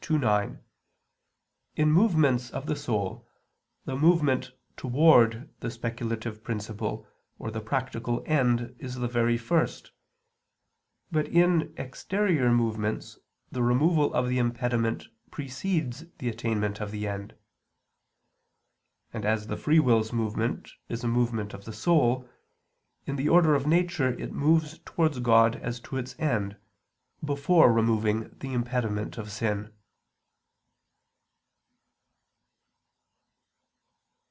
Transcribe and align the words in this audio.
ii, 0.09 0.17
9), 0.17 0.59
in 1.75 1.89
movements 1.91 2.49
of 2.49 2.65
the 2.65 2.75
soul 2.75 3.25
the 3.85 3.95
movement 3.95 4.51
toward 4.75 5.47
the 5.61 5.69
speculative 5.71 6.43
principle 6.43 7.07
or 7.37 7.49
the 7.51 7.61
practical 7.61 8.21
end 8.25 8.75
is 8.79 8.95
the 8.95 9.07
very 9.07 9.37
first, 9.37 9.91
but 11.11 11.27
in 11.29 11.71
exterior 11.77 12.51
movements 12.51 13.19
the 13.51 13.61
removal 13.63 14.11
of 14.15 14.27
the 14.27 14.39
impediment 14.39 15.07
precedes 15.29 16.03
the 16.17 16.27
attainment 16.27 16.81
of 16.81 16.89
the 16.91 17.07
end. 17.07 17.33
And 19.13 19.23
as 19.23 19.47
the 19.47 19.55
free 19.55 19.79
will's 19.79 20.11
movement 20.11 20.71
is 20.89 21.03
a 21.03 21.07
movement 21.07 21.53
of 21.53 21.63
the 21.63 21.71
soul, 21.73 22.27
in 23.05 23.15
the 23.17 23.29
order 23.29 23.53
of 23.55 23.65
nature 23.67 24.19
it 24.19 24.33
moves 24.33 24.79
towards 24.79 25.19
God 25.19 25.55
as 25.57 25.79
to 25.81 25.95
its 25.97 26.19
end, 26.19 26.57
before 27.23 27.71
removing 27.71 28.35
the 28.39 28.51
impediment 28.51 29.17
of 29.19 29.31
sin. 29.31 29.71